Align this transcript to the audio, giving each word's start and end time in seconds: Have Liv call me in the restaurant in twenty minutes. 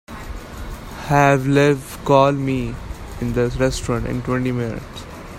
Have 1.09 1.45
Liv 1.45 1.99
call 2.05 2.31
me 2.31 2.73
in 3.19 3.33
the 3.33 3.49
restaurant 3.59 4.07
in 4.07 4.23
twenty 4.23 4.51
minutes. 4.51 5.03